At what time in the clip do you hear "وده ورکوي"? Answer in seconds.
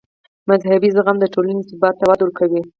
2.09-2.61